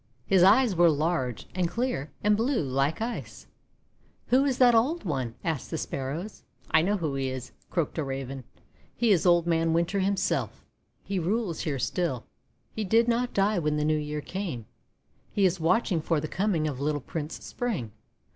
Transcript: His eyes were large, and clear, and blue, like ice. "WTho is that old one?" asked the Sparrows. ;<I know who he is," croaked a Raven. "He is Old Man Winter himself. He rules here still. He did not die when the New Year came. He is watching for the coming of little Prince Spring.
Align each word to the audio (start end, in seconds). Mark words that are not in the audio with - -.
His 0.25 0.41
eyes 0.41 0.75
were 0.75 0.89
large, 0.89 1.45
and 1.53 1.67
clear, 1.69 2.09
and 2.23 2.35
blue, 2.35 2.63
like 2.63 3.03
ice. 3.03 3.45
"WTho 4.31 4.47
is 4.47 4.57
that 4.57 4.73
old 4.73 5.03
one?" 5.03 5.35
asked 5.43 5.69
the 5.69 5.77
Sparrows. 5.77 6.41
;<I 6.71 6.81
know 6.81 6.97
who 6.97 7.13
he 7.13 7.29
is," 7.29 7.51
croaked 7.69 7.99
a 7.99 8.03
Raven. 8.03 8.43
"He 8.95 9.11
is 9.11 9.27
Old 9.27 9.45
Man 9.45 9.73
Winter 9.73 9.99
himself. 9.99 10.65
He 11.03 11.19
rules 11.19 11.59
here 11.59 11.77
still. 11.77 12.25
He 12.75 12.83
did 12.83 13.07
not 13.07 13.31
die 13.31 13.59
when 13.59 13.77
the 13.77 13.85
New 13.85 13.95
Year 13.95 14.21
came. 14.21 14.65
He 15.29 15.45
is 15.45 15.59
watching 15.59 16.01
for 16.01 16.19
the 16.19 16.27
coming 16.27 16.67
of 16.67 16.81
little 16.81 16.99
Prince 17.01 17.35
Spring. 17.45 17.91